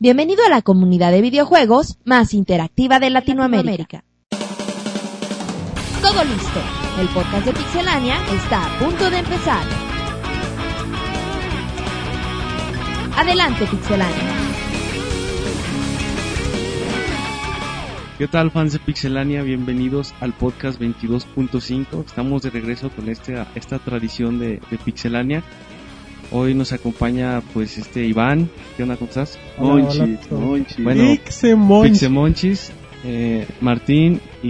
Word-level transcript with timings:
Bienvenido 0.00 0.44
a 0.46 0.48
la 0.48 0.62
comunidad 0.62 1.10
de 1.10 1.20
videojuegos 1.20 1.98
más 2.04 2.32
interactiva 2.32 3.00
de 3.00 3.10
Latinoamérica. 3.10 4.04
Todo 6.00 6.22
listo. 6.22 6.60
El 7.00 7.08
podcast 7.08 7.44
de 7.44 7.52
Pixelania 7.52 8.14
está 8.32 8.64
a 8.64 8.78
punto 8.78 9.10
de 9.10 9.18
empezar. 9.18 9.64
Adelante, 13.16 13.66
Pixelania. 13.66 14.38
¿Qué 18.18 18.28
tal 18.28 18.52
fans 18.52 18.74
de 18.74 18.78
Pixelania? 18.78 19.42
Bienvenidos 19.42 20.14
al 20.20 20.32
podcast 20.32 20.80
22.5. 20.80 22.04
Estamos 22.06 22.42
de 22.42 22.50
regreso 22.50 22.90
con 22.90 23.08
este, 23.08 23.44
esta 23.56 23.80
tradición 23.80 24.38
de, 24.38 24.60
de 24.70 24.78
Pixelania. 24.78 25.42
Hoy 26.30 26.54
nos 26.54 26.72
acompaña 26.72 27.40
pues 27.54 27.78
este 27.78 28.04
Iván. 28.04 28.50
¿Qué 28.76 28.82
onda? 28.82 28.96
¿Cómo 28.96 29.08
estás? 29.08 29.38
Hola, 29.56 29.84
Monchis, 29.84 30.18
hola. 30.30 30.40
Monchis. 30.46 30.84
Bueno, 30.84 31.02
Pixemonch. 31.24 31.90
Pixemonchis, 31.90 32.72
eh, 33.04 33.46
Martín 33.62 34.20
y, 34.42 34.48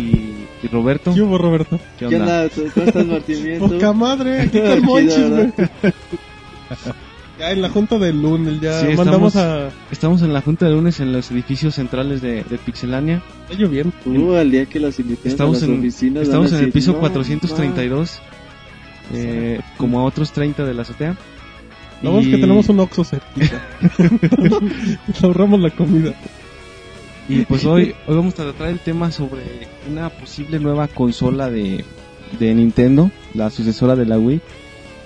y 0.62 0.66
Roberto. 0.72 1.14
¿Qué 1.14 1.22
hubo, 1.22 1.38
Roberto? 1.38 1.78
¿Qué 1.98 2.06
¿Qué 2.08 2.16
onda? 2.16 2.42
onda? 2.42 2.50
¿Cómo 2.74 2.86
estás, 2.86 3.06
Martín? 3.06 3.44
Bien? 3.44 3.58
Poca 3.60 3.92
madre, 3.92 4.40
aquí 4.42 4.58
con 4.60 4.82
Monchis, 4.84 5.30
güey. 5.30 5.52
Ya 7.38 7.52
en 7.52 7.62
la 7.62 7.68
junta 7.70 7.96
del 7.98 8.20
lunes, 8.20 8.60
ya 8.60 8.80
Sí, 8.80 8.96
mandamos 8.96 9.36
estamos- 9.36 9.72
a... 9.72 9.92
Estamos 9.92 10.22
en 10.22 10.32
la 10.32 10.40
junta 10.40 10.66
de 10.66 10.72
lunes 10.72 10.98
en 10.98 11.12
los 11.12 11.30
edificios 11.30 11.76
centrales 11.76 12.20
de, 12.20 12.42
de 12.42 12.58
Pixelania. 12.58 13.22
Está 13.48 13.62
lloviendo. 13.62 13.92
Uh, 14.04 14.34
al 14.34 14.50
día 14.50 14.66
que 14.66 14.80
los 14.80 14.98
Estamos 14.98 15.58
a 15.58 15.60
las 15.60 15.68
en, 15.70 15.78
oficinas. 15.78 16.22
estamos 16.24 16.52
en 16.52 16.64
el 16.64 16.72
piso 16.72 16.94
"No, 16.94 16.98
432, 16.98 18.18
eh, 19.14 19.60
como 19.76 20.00
a 20.00 20.04
otros 20.04 20.32
30 20.32 20.64
de 20.64 20.74
la 20.74 20.82
azotea. 20.82 21.16
Lo 22.02 22.12
bueno 22.12 22.26
es 22.28 22.34
que 22.34 22.40
tenemos 22.40 22.68
un 22.68 22.80
Oxxo 22.80 23.04
cerquita. 23.04 23.60
Nos 25.08 25.24
ahorramos 25.24 25.60
la 25.60 25.70
comida. 25.70 26.14
Y 27.28 27.42
pues 27.42 27.64
hoy, 27.66 27.94
hoy 28.06 28.16
vamos 28.16 28.34
a 28.34 28.44
tratar 28.44 28.68
el 28.68 28.78
tema 28.78 29.10
sobre 29.12 29.42
una 29.90 30.08
posible 30.08 30.58
nueva 30.60 30.88
consola 30.88 31.50
de, 31.50 31.84
de 32.38 32.54
Nintendo, 32.54 33.10
la 33.34 33.50
sucesora 33.50 33.96
de 33.96 34.06
la 34.06 34.18
Wii, 34.18 34.40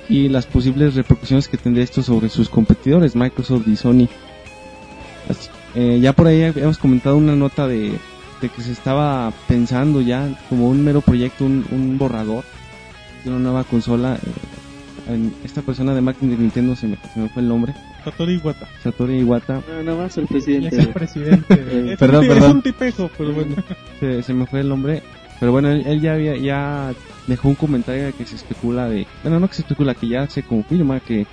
y 0.09 0.29
las 0.29 0.47
posibles 0.47 0.95
repercusiones 0.95 1.49
que 1.49 1.57
tendría 1.57 1.83
esto 1.85 2.03
sobre 2.03 2.29
sus 2.29 2.49
competidores, 2.49 3.17
Microsoft 3.17 3.67
y 3.67 3.77
Sony. 3.77 4.09
Así- 5.29 5.49
eh, 5.75 5.99
ya 6.03 6.13
por 6.13 6.27
ahí 6.27 6.43
habíamos 6.43 6.77
comentado 6.79 7.17
una 7.17 7.35
nota 7.35 7.67
de, 7.67 7.93
de 8.43 8.49
que 8.55 8.61
se 8.63 8.73
estaba 8.73 9.33
pensando 9.49 10.01
ya 10.03 10.29
como 10.51 10.69
un 10.69 10.85
mero 10.85 11.01
proyecto, 11.01 11.45
un, 11.47 11.65
un 11.73 11.97
borrador 11.99 12.45
de 13.25 13.31
una 13.31 13.39
nueva 13.41 13.65
consola. 13.65 14.17
eh, 14.17 14.29
esta 15.45 15.63
persona 15.63 15.95
de 15.95 16.01
marketing 16.01 16.29
de 16.29 16.37
Nintendo 16.37 16.77
se 16.77 16.87
me, 16.87 16.97
se 17.13 17.21
me 17.21 17.29
fue 17.29 17.43
el 17.43 17.49
nombre, 17.49 17.75
Satoru 18.05 18.33
Iwata. 18.33 18.67
Satoru 18.83 19.13
Iwata. 19.13 19.63
No, 19.69 19.83
nada 19.83 19.99
más 20.03 20.17
el 20.19 20.27
presidente. 20.27 20.77
es 20.77 20.87
el 20.87 20.93
presidente. 20.93 21.47
Eh, 21.73 21.93
Es 21.93 21.99
Perdón. 21.99 22.25
Es 22.25 22.45
un 22.45 22.63
tipejo, 22.63 23.11
pero 23.17 23.33
bueno. 23.33 23.57
se, 24.01 24.23
se 24.23 24.35
me 24.35 24.47
fue 24.47 24.61
el 24.61 24.69
nombre. 24.69 25.03
Pero 25.39 25.53
bueno, 25.53 25.71
él, 25.71 25.85
él 25.87 26.01
ya 26.01 26.15
había, 26.15 26.37
ya 26.37 26.93
dejó 27.27 27.49
un 27.49 27.55
comentario 27.55 28.17
que 28.17 28.25
se 28.25 28.37
especula 28.37 28.89
de, 28.89 29.07
bueno, 29.23 29.41
no 29.41 29.49
que 29.49 29.55
se 29.55 29.63
especula, 29.63 29.95
que 29.95 30.09
ya 30.09 30.29
se 30.29 30.43
confirma 30.43 31.01
que, 31.01 31.27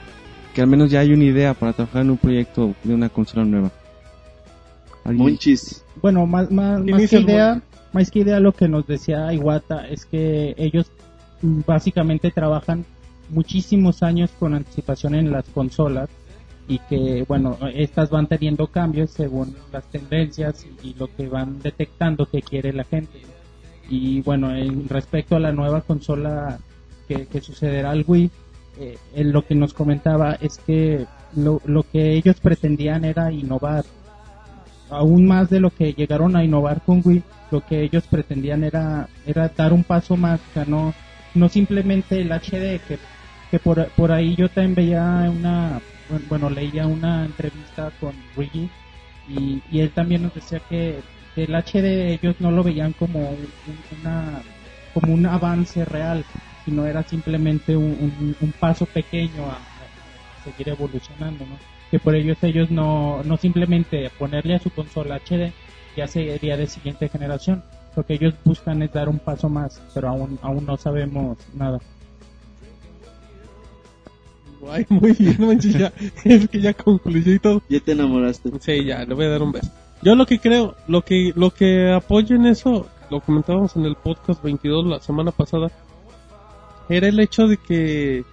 que 0.53 0.61
al 0.61 0.67
menos 0.67 0.89
ya 0.89 1.01
hay 1.01 1.13
una 1.13 1.25
idea 1.25 1.53
para 1.53 1.73
trabajar 1.73 2.01
en 2.01 2.11
un 2.11 2.17
proyecto 2.17 2.73
de 2.83 2.93
una 2.93 3.09
consola 3.09 3.45
nueva. 3.45 3.71
Monchis. 5.05 5.83
Bueno, 6.01 6.25
más, 6.25 6.49
más, 6.51 6.81
¿Quién 6.81 6.95
más 6.95 7.03
hizo 7.03 7.09
que 7.09 7.17
el 7.17 7.29
idea, 7.29 7.61
más 7.93 8.11
que 8.11 8.19
idea 8.19 8.39
lo 8.39 8.51
que 8.51 8.67
nos 8.67 8.87
decía 8.87 9.33
Iwata 9.33 9.87
es 9.87 10.05
que 10.05 10.55
ellos 10.57 10.91
mm, 11.41 11.61
básicamente 11.65 12.31
trabajan 12.31 12.85
muchísimos 13.29 14.03
años 14.03 14.31
con 14.39 14.53
anticipación 14.53 15.15
en 15.15 15.31
las 15.31 15.45
consolas 15.49 16.09
y 16.67 16.79
que 16.79 17.25
bueno, 17.27 17.57
estas 17.73 18.09
van 18.09 18.27
teniendo 18.27 18.67
cambios 18.67 19.11
según 19.11 19.55
las 19.71 19.83
tendencias 19.85 20.65
y 20.83 20.93
lo 20.93 21.13
que 21.15 21.27
van 21.27 21.59
detectando 21.59 22.27
que 22.27 22.41
quiere 22.41 22.73
la 22.73 22.83
gente. 22.83 23.21
Y 23.89 24.21
bueno, 24.21 24.55
en 24.55 24.87
respecto 24.87 25.35
a 25.35 25.39
la 25.39 25.51
nueva 25.51 25.81
consola 25.81 26.59
que, 27.07 27.25
que 27.25 27.41
sucederá 27.41 27.91
al 27.91 28.05
Wii, 28.07 28.29
eh, 28.79 28.97
lo 29.15 29.45
que 29.45 29.55
nos 29.55 29.73
comentaba 29.73 30.33
es 30.35 30.59
que 30.59 31.07
lo, 31.35 31.59
lo 31.65 31.83
que 31.83 32.13
ellos 32.13 32.39
pretendían 32.39 33.03
era 33.03 33.31
innovar 33.31 33.83
aún 34.89 35.25
más 35.25 35.49
de 35.49 35.59
lo 35.59 35.69
que 35.69 35.93
llegaron 35.93 36.35
a 36.35 36.43
innovar 36.43 36.81
con 36.81 37.01
Wii, 37.03 37.23
lo 37.51 37.65
que 37.65 37.83
ellos 37.83 38.03
pretendían 38.09 38.63
era, 38.63 39.07
era 39.25 39.49
dar 39.49 39.73
un 39.73 39.83
paso 39.83 40.17
más, 40.17 40.39
o 40.55 40.65
no, 40.65 40.93
no 41.35 41.49
simplemente 41.49 42.21
el 42.21 42.31
HD, 42.31 42.79
que, 42.87 42.97
que 43.51 43.59
por, 43.59 43.89
por 43.91 44.11
ahí 44.11 44.35
yo 44.35 44.49
también 44.49 44.75
veía 44.75 45.01
una, 45.29 45.81
bueno, 46.27 46.49
leía 46.49 46.87
una 46.87 47.25
entrevista 47.25 47.91
con 47.99 48.13
Luigi 48.35 48.69
y, 49.27 49.61
y 49.71 49.79
él 49.81 49.91
también 49.91 50.23
nos 50.23 50.33
decía 50.33 50.59
que, 50.69 51.01
el 51.35 51.55
HD 51.55 52.13
ellos 52.15 52.35
no 52.39 52.51
lo 52.51 52.63
veían 52.63 52.91
como 52.93 53.19
un, 53.19 53.47
un- 53.67 53.99
una, 54.01 54.41
como 54.93 55.13
un 55.13 55.25
avance 55.25 55.85
real, 55.85 56.25
sino 56.65 56.85
era 56.85 57.01
simplemente 57.03 57.77
un, 57.77 58.35
un- 58.41 58.51
paso 58.59 58.85
pequeño 58.85 59.45
a, 59.45 59.53
a 59.53 60.43
seguir 60.43 60.67
evolucionando, 60.69 61.45
¿no? 61.45 61.57
que 61.89 61.99
por 61.99 62.13
ellos 62.15 62.37
ellos 62.43 62.69
no, 62.69 63.23
no 63.23 63.37
simplemente 63.37 64.09
ponerle 64.19 64.55
a 64.55 64.59
su 64.59 64.69
consola 64.69 65.15
HD 65.15 65.53
ya 65.95 66.07
sería 66.07 66.57
de 66.57 66.67
siguiente 66.67 67.07
generación. 67.09 67.63
Lo 67.95 68.03
que 68.05 68.13
ellos 68.15 68.33
buscan 68.43 68.81
es 68.81 68.91
dar 68.91 69.07
un 69.09 69.19
paso 69.19 69.49
más, 69.49 69.81
pero 69.93 70.09
aún, 70.09 70.37
aún 70.41 70.65
no 70.65 70.77
sabemos 70.77 71.37
nada. 71.53 71.79
Ay, 74.67 74.85
muy 74.89 75.13
bien, 75.13 75.35
Monchis, 75.39 75.77
ya. 75.77 75.93
Es 76.23 76.47
que 76.47 76.61
ya 76.61 76.73
concluyó 76.73 77.33
y 77.33 77.39
todo. 77.39 77.61
Ya 77.69 77.79
te 77.79 77.93
enamoraste. 77.93 78.51
Sí, 78.59 78.83
ya, 78.85 79.05
le 79.05 79.13
voy 79.13 79.25
a 79.25 79.29
dar 79.29 79.41
un 79.41 79.51
beso. 79.51 79.69
Yo 80.01 80.15
lo 80.15 80.25
que 80.25 80.39
creo, 80.39 80.75
lo 80.87 81.03
que, 81.03 81.33
lo 81.35 81.51
que 81.51 81.91
apoyo 81.91 82.35
en 82.35 82.45
eso, 82.45 82.87
lo 83.09 83.19
comentábamos 83.19 83.75
en 83.75 83.85
el 83.85 83.95
podcast 83.95 84.41
22 84.41 84.85
la 84.85 84.99
semana 85.01 85.31
pasada, 85.31 85.71
era 86.87 87.07
el 87.07 87.19
hecho 87.19 87.47
de 87.47 87.57
que, 87.57 88.23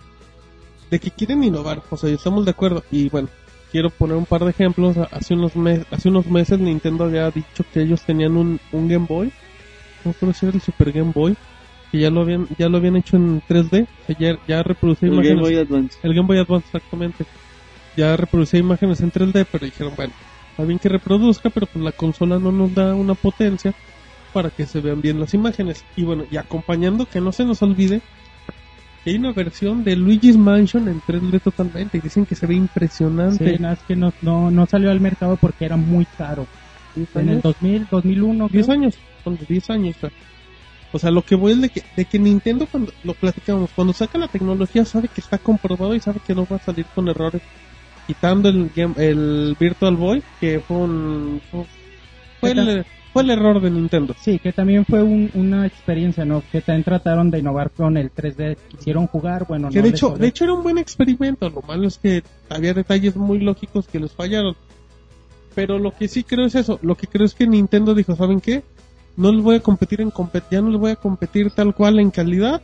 de 0.91 1.01
que 1.01 1.11
quieren 1.11 1.43
innovar, 1.43 1.83
o 1.91 1.97
sea, 1.97 2.11
estamos 2.11 2.45
de 2.45 2.53
acuerdo. 2.53 2.85
Y 2.91 3.09
bueno, 3.09 3.29
quiero 3.73 3.91
poner 3.91 4.17
un 4.17 4.27
par 4.27 4.45
de 4.45 4.51
ejemplos. 4.51 4.97
Hace 5.11 5.35
unos, 5.35 5.57
mes, 5.57 5.85
hace 5.91 6.09
unos 6.09 6.27
meses 6.27 6.59
Nintendo 6.59 7.05
había 7.05 7.31
dicho 7.31 7.65
que 7.73 7.83
ellos 7.83 8.03
tenían 8.03 8.37
un, 8.37 8.61
un 8.73 8.89
Game 8.89 9.07
Boy, 9.09 9.33
no 10.05 10.13
creo 10.13 10.33
si 10.33 10.47
era 10.47 10.55
el 10.55 10.63
Super 10.63 10.93
Game 10.93 11.13
Boy, 11.13 11.37
que 11.91 11.99
ya 11.99 12.11
lo 12.11 12.23
habían, 12.23 12.47
ya 12.59 12.69
lo 12.69 12.79
habían 12.79 12.97
hecho 12.97 13.17
en 13.17 13.43
3D, 13.43 13.85
o 13.85 14.07
sea, 14.07 14.17
ya, 14.19 14.39
ya 14.47 14.63
reproducía 14.63 15.09
El 15.09 15.17
Game 15.17 15.31
imágenes. 15.31 15.43
Boy 15.43 15.57
Advance. 15.57 15.99
El 16.03 16.15
Game 16.15 16.27
Boy 16.27 16.39
Advance, 16.39 16.67
exactamente. 16.67 17.25
Ya 17.97 18.17
reproducía 18.17 18.61
imágenes 18.61 19.01
en 19.01 19.13
3D, 19.13 19.47
pero 19.51 19.65
dijeron, 19.65 19.93
bueno, 19.97 20.13
está 20.51 20.65
bien 20.65 20.79
que 20.79 20.89
reproduzca, 20.89 21.51
pero 21.51 21.67
pues 21.67 21.85
la 21.85 21.93
consola 21.93 22.39
no 22.39 22.53
nos 22.53 22.75
da 22.75 22.95
una 22.95 23.15
potencia 23.15 23.75
para 24.33 24.51
que 24.51 24.67
se 24.67 24.81
vean 24.81 25.01
bien 25.01 25.19
las 25.19 25.33
imágenes. 25.33 25.85
Y 25.97 26.03
bueno, 26.03 26.25
y 26.31 26.37
acompañando, 26.37 27.07
que 27.07 27.21
no 27.21 27.33
se 27.33 27.45
nos 27.45 27.63
olvide, 27.63 28.03
que 29.03 29.11
hay 29.11 29.17
una 29.17 29.33
versión 29.33 29.83
de 29.83 29.97
Luigi's 29.97 30.37
Mansion 30.37 30.89
en 30.89 31.01
3D 31.01 31.41
totalmente. 31.41 31.97
Y 31.97 32.01
dicen 32.03 32.27
que 32.27 32.35
se 32.35 32.47
ve 32.47 32.55
impresionante. 32.55 33.57
Sí, 33.57 33.63
nada, 33.63 33.75
es 33.75 33.83
que 33.85 33.97
no, 33.97 34.13
no, 34.21 34.51
no 34.51 34.67
salió 34.67 34.91
al 34.91 35.01
mercado 35.01 35.37
porque 35.37 35.65
era 35.65 35.77
muy 35.77 36.05
caro. 36.19 36.47
En 37.15 37.29
el 37.29 37.41
2000, 37.41 37.89
2001, 37.91 38.49
10 38.49 38.67
creo. 38.67 38.79
años, 38.79 38.95
son 39.23 39.37
de 39.37 39.47
10 39.47 39.71
años. 39.71 39.97
O 39.97 40.01
sea, 40.01 40.11
o 40.93 40.99
sea, 40.99 41.11
lo 41.11 41.23
que 41.23 41.35
voy 41.35 41.53
es 41.53 41.61
de 41.61 41.69
que, 41.69 41.83
de 41.97 42.05
que 42.05 42.19
Nintendo, 42.19 42.67
cuando 42.71 42.93
lo 43.05 43.15
platicamos, 43.15 43.71
cuando 43.75 43.93
saca 43.93 44.19
la 44.19 44.29
tecnología, 44.29 44.85
sabe 44.85 45.09
que 45.09 45.21
está 45.21 45.39
comprobado 45.39 45.95
y 45.95 46.01
sabe 46.01 46.21
que 46.27 46.35
no 46.35 46.47
va 46.51 46.57
a 46.57 46.61
salir 46.61 46.87
con 46.95 47.09
errores. 47.09 47.43
Quitando 48.07 48.49
el, 48.49 48.71
game- 48.75 48.95
el 48.99 49.57
Virtual 49.59 49.97
Boy, 49.97 50.23
que 50.41 50.61
fue 50.61 50.77
un. 50.77 51.41
fue- 52.41 52.53
el, 52.53 52.85
fue 53.13 53.23
el 53.23 53.31
error 53.31 53.61
de 53.61 53.69
Nintendo. 53.71 54.15
Sí, 54.21 54.39
que 54.39 54.53
también 54.53 54.85
fue 54.85 55.03
un- 55.03 55.31
una 55.35 55.67
experiencia, 55.67 56.25
¿no? 56.25 56.43
Que 56.53 56.61
también 56.61 56.85
trataron 56.85 57.31
de 57.33 57.41
innovar 57.41 57.71
con 57.71 57.97
el 57.97 58.13
3D. 58.13 58.57
Quisieron 58.77 59.09
jugar, 59.09 59.47
bueno, 59.49 59.71
Que 59.71 59.79
no 59.79 59.83
de 59.85 59.89
hecho, 59.89 60.11
de 60.11 60.29
hecho 60.29 60.45
era 60.45 60.53
un 60.55 60.63
buen 60.63 60.79
experimento. 60.79 61.51
Lo 61.51 61.63
malo 61.63 61.89
es 61.89 61.99
que 61.99 62.23
había 62.49 62.75
detalles 62.75 63.17
muy 63.17 63.41
lógicos 63.41 63.89
que 63.89 63.99
les 63.99 64.13
fallaron. 64.13 64.55
Pero 65.57 65.79
lo 65.79 65.93
que 65.93 66.07
sí 66.07 66.23
creo 66.23 66.47
es 66.47 66.55
eso. 66.55 66.79
Lo 66.83 66.95
que 66.95 67.07
creo 67.07 67.25
es 67.27 67.35
que 67.35 67.47
Nintendo 67.47 67.95
dijo, 67.95 68.15
¿saben 68.15 68.41
qué? 68.41 68.63
No 69.17 69.33
les 69.33 69.43
voy 69.43 69.57
a 69.57 69.61
competir 69.61 70.01
en 70.01 70.13
ya 70.51 70.61
no 70.61 70.71
les 70.71 70.81
voy 70.81 70.91
a 70.91 70.97
competir 70.97 71.51
tal 71.51 71.75
cual 71.75 71.99
en 71.99 72.11
calidad. 72.11 72.61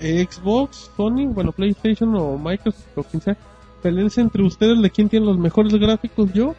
Eh, 0.00 0.26
Xbox, 0.30 0.90
Sony, 0.96 1.26
bueno, 1.28 1.52
PlayStation 1.52 2.14
o 2.16 2.36
Microsoft 2.36 2.96
o 2.96 3.02
quien 3.02 3.22
sea. 3.22 3.36
Peleense 3.82 4.20
entre 4.20 4.42
ustedes 4.42 4.80
de 4.80 4.90
quién 4.90 5.08
tiene 5.08 5.26
los 5.26 5.38
mejores 5.38 5.72
gráficos. 5.74 6.32
Yo 6.32 6.54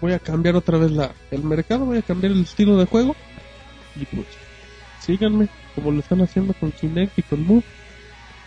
voy 0.00 0.12
a 0.12 0.18
cambiar 0.18 0.56
otra 0.56 0.78
vez 0.78 0.90
la, 0.90 1.12
el 1.30 1.44
mercado, 1.44 1.86
voy 1.86 1.98
a 1.98 2.02
cambiar 2.02 2.32
el 2.32 2.42
estilo 2.42 2.76
de 2.76 2.86
juego. 2.86 3.16
Y 3.96 4.04
pues, 4.04 4.26
síganme, 5.00 5.48
como 5.74 5.90
lo 5.90 6.00
están 6.00 6.20
haciendo 6.20 6.52
con 6.54 6.70
Kinect 6.72 7.18
y 7.18 7.22
con 7.22 7.46
Move. 7.46 7.64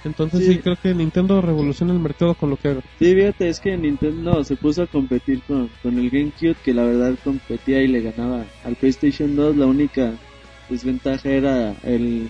Entonces 0.03 0.39
sí. 0.45 0.53
Sí. 0.53 0.59
creo 0.59 0.75
que 0.81 0.93
Nintendo 0.93 1.41
revoluciona 1.41 1.93
el 1.93 1.99
mercado 1.99 2.33
con 2.35 2.49
lo 2.49 2.57
que 2.57 2.69
haga. 2.69 2.81
Sí, 2.99 3.13
fíjate, 3.13 3.49
es 3.49 3.59
que 3.59 3.77
Nintendo 3.77 4.43
se 4.43 4.55
puso 4.55 4.83
a 4.83 4.87
competir 4.87 5.41
con, 5.43 5.69
con 5.81 5.97
el 5.97 6.09
GameCube, 6.09 6.55
que 6.63 6.73
la 6.73 6.83
verdad 6.83 7.15
competía 7.23 7.81
y 7.81 7.87
le 7.87 8.01
ganaba 8.01 8.45
al 8.63 8.75
PlayStation 8.75 9.35
2. 9.35 9.55
La 9.57 9.67
única 9.67 10.13
desventaja 10.69 11.29
era 11.29 11.75
el, 11.83 12.29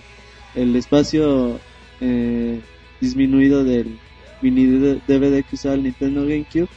el 0.55 0.75
espacio 0.75 1.59
eh, 2.01 2.59
disminuido 2.99 3.63
del 3.63 3.97
mini 4.41 4.65
DVD 4.65 5.43
que 5.43 5.55
usaba 5.55 5.75
el 5.75 5.83
Nintendo 5.83 6.21
GameCube. 6.25 6.67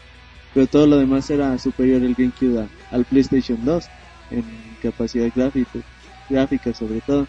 pero 0.53 0.67
todo 0.67 0.87
lo 0.87 0.99
demás 0.99 1.29
era 1.31 1.59
superior 1.59 2.05
el 2.05 2.15
GameCube 2.15 2.61
a- 2.61 2.69
al 2.95 3.05
PlayStation 3.05 3.59
2 3.65 3.89
en 4.31 4.45
capacidad 4.83 5.31
gráfica, 5.35 5.81
gráfica 6.29 6.73
sobre 6.75 7.01
todo. 7.01 7.27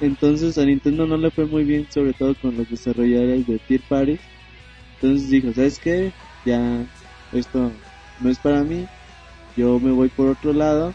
Entonces 0.00 0.58
a 0.58 0.64
Nintendo 0.64 1.06
no 1.06 1.16
le 1.16 1.30
fue 1.30 1.46
muy 1.46 1.64
bien, 1.64 1.86
sobre 1.90 2.12
todo 2.12 2.34
con 2.34 2.56
los 2.56 2.68
desarrolladores 2.68 3.46
de 3.46 3.58
Tier 3.58 3.80
Party. 3.88 4.18
Entonces 4.94 5.30
dijo, 5.30 5.52
¿sabes 5.52 5.78
qué? 5.78 6.12
Ya 6.44 6.84
esto 7.32 7.70
no 8.20 8.30
es 8.30 8.38
para 8.38 8.62
mí, 8.62 8.86
yo 9.56 9.78
me 9.80 9.90
voy 9.90 10.08
por 10.08 10.28
otro 10.28 10.52
lado 10.52 10.94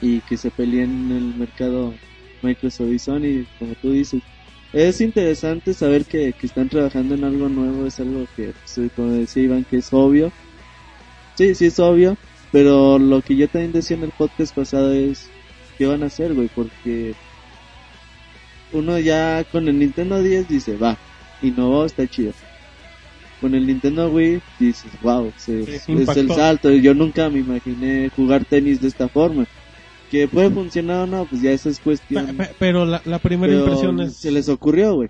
y 0.00 0.20
que 0.20 0.36
se 0.36 0.50
peleen 0.50 1.10
en 1.10 1.16
el 1.16 1.34
mercado 1.34 1.94
Microsoft 2.42 2.90
y 2.90 2.98
Sony, 2.98 3.46
como 3.58 3.74
tú 3.76 3.92
dices. 3.92 4.22
Es 4.72 5.00
interesante 5.00 5.72
saber 5.72 6.04
que, 6.04 6.32
que 6.34 6.46
están 6.46 6.68
trabajando 6.68 7.14
en 7.14 7.24
algo 7.24 7.48
nuevo, 7.48 7.86
es 7.86 7.98
algo 8.00 8.26
que, 8.36 8.52
pues, 8.52 8.92
como 8.94 9.12
decía 9.12 9.44
Iván, 9.44 9.64
que 9.64 9.78
es 9.78 9.92
obvio. 9.92 10.30
Sí, 11.36 11.54
sí 11.54 11.66
es 11.66 11.78
obvio, 11.78 12.16
pero 12.52 12.98
lo 12.98 13.22
que 13.22 13.36
yo 13.36 13.48
también 13.48 13.72
decía 13.72 13.96
en 13.96 14.04
el 14.04 14.10
podcast 14.10 14.54
pasado 14.54 14.92
es, 14.92 15.30
¿qué 15.78 15.86
van 15.86 16.02
a 16.02 16.06
hacer, 16.06 16.34
güey? 16.34 16.48
Porque 16.48 17.14
uno 18.72 18.98
ya 18.98 19.44
con 19.44 19.68
el 19.68 19.78
Nintendo 19.78 20.22
10 20.22 20.48
dice, 20.48 20.76
va, 20.76 20.98
innovó, 21.42 21.84
está 21.84 22.06
chido. 22.06 22.32
Con 23.40 23.54
el 23.54 23.66
Nintendo 23.66 24.10
Wii 24.10 24.40
dices, 24.58 25.00
wow, 25.00 25.32
se- 25.36 25.64
Sí, 25.64 25.92
es 25.96 26.16
el 26.16 26.28
salto. 26.28 26.70
Yo 26.72 26.92
nunca 26.94 27.30
me 27.30 27.38
imaginé 27.38 28.10
jugar 28.10 28.44
tenis 28.44 28.80
de 28.80 28.88
esta 28.88 29.08
forma. 29.08 29.46
Que 30.10 30.26
puede 30.26 30.50
funcionar 30.50 31.04
o 31.04 31.06
no, 31.06 31.24
pues 31.26 31.42
ya 31.42 31.52
eso 31.52 31.68
es 31.68 31.78
cuestión. 31.78 32.36
pe- 32.36 32.50
Pero 32.58 32.84
la, 32.84 33.00
la 33.04 33.18
primera 33.18 33.52
Pero 33.52 33.60
impresión 33.66 34.00
es... 34.00 34.16
Se 34.16 34.30
les 34.32 34.48
ocurrió, 34.48 34.94
güey. 34.94 35.08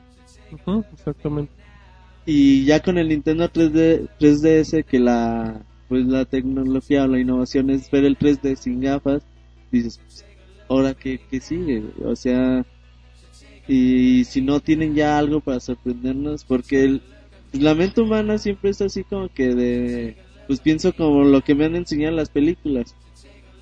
Ujú, 0.52 0.84
exactamente. 0.92 1.52
Y 2.26 2.64
ya 2.66 2.80
con 2.80 2.98
el 2.98 3.08
Nintendo 3.08 3.48
3D, 3.48 4.08
3DS, 4.18 4.84
que 4.84 4.98
la, 5.00 5.62
pues 5.88 6.04
la 6.04 6.26
tecnología 6.26 7.04
o 7.04 7.08
la 7.08 7.18
innovación 7.20 7.70
es 7.70 7.90
ver 7.90 8.04
el 8.04 8.18
3D 8.18 8.56
sin 8.56 8.80
gafas, 8.80 9.22
dices, 9.72 9.98
pues, 10.04 10.26
ahora 10.68 10.92
qué, 10.92 11.18
qué 11.30 11.40
sigue? 11.40 11.82
O 12.04 12.14
sea, 12.14 12.66
y 13.68 14.24
si 14.24 14.40
no 14.40 14.60
tienen 14.60 14.94
ya 14.94 15.18
algo 15.18 15.40
para 15.40 15.60
sorprendernos, 15.60 16.44
porque 16.44 16.84
el, 16.84 17.02
la 17.52 17.74
mente 17.74 18.00
humana 18.00 18.38
siempre 18.38 18.70
es 18.70 18.80
así 18.80 19.04
como 19.04 19.28
que 19.28 19.54
de, 19.54 20.16
pues 20.46 20.60
pienso 20.60 20.94
como 20.94 21.22
lo 21.22 21.42
que 21.42 21.54
me 21.54 21.66
han 21.66 21.76
enseñado 21.76 22.16
las 22.16 22.30
películas. 22.30 22.94